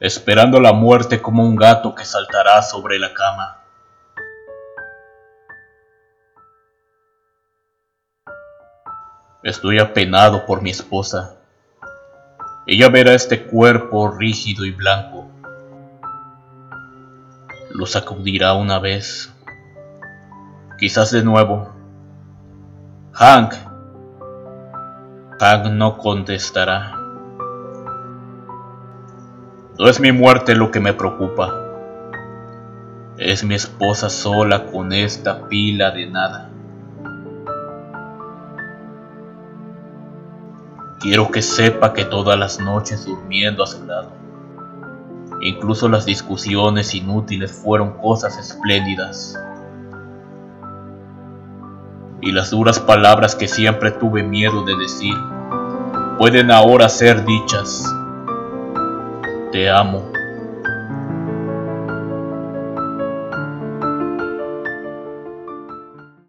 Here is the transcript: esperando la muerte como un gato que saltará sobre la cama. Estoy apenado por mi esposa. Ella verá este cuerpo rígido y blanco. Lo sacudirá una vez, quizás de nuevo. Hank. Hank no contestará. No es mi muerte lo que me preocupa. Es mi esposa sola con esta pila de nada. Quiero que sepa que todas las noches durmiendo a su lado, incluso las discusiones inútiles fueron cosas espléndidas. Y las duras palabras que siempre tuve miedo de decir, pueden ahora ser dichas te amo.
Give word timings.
esperando 0.00 0.58
la 0.60 0.72
muerte 0.72 1.20
como 1.20 1.44
un 1.44 1.54
gato 1.54 1.94
que 1.94 2.06
saltará 2.06 2.62
sobre 2.62 2.98
la 2.98 3.12
cama. 3.12 3.58
Estoy 9.42 9.78
apenado 9.78 10.46
por 10.46 10.62
mi 10.62 10.70
esposa. 10.70 11.36
Ella 12.66 12.88
verá 12.88 13.12
este 13.12 13.46
cuerpo 13.46 14.10
rígido 14.10 14.64
y 14.64 14.70
blanco. 14.70 15.30
Lo 17.70 17.86
sacudirá 17.86 18.54
una 18.54 18.78
vez, 18.78 19.32
quizás 20.78 21.10
de 21.10 21.22
nuevo. 21.22 21.74
Hank. 23.12 23.54
Hank 25.38 25.66
no 25.66 25.98
contestará. 25.98 26.99
No 29.78 29.88
es 29.88 30.00
mi 30.00 30.12
muerte 30.12 30.54
lo 30.54 30.70
que 30.70 30.80
me 30.80 30.92
preocupa. 30.92 31.54
Es 33.16 33.44
mi 33.44 33.54
esposa 33.54 34.10
sola 34.10 34.66
con 34.66 34.92
esta 34.92 35.48
pila 35.48 35.90
de 35.90 36.06
nada. 36.06 36.50
Quiero 41.00 41.30
que 41.30 41.40
sepa 41.40 41.94
que 41.94 42.04
todas 42.04 42.38
las 42.38 42.60
noches 42.60 43.06
durmiendo 43.06 43.62
a 43.62 43.66
su 43.66 43.86
lado, 43.86 44.10
incluso 45.40 45.88
las 45.88 46.04
discusiones 46.04 46.94
inútiles 46.94 47.50
fueron 47.50 47.92
cosas 47.92 48.36
espléndidas. 48.38 49.34
Y 52.20 52.32
las 52.32 52.50
duras 52.50 52.80
palabras 52.80 53.34
que 53.34 53.48
siempre 53.48 53.92
tuve 53.92 54.22
miedo 54.22 54.62
de 54.66 54.76
decir, 54.76 55.14
pueden 56.18 56.50
ahora 56.50 56.90
ser 56.90 57.24
dichas 57.24 57.82
te 59.50 59.68
amo. 59.68 60.19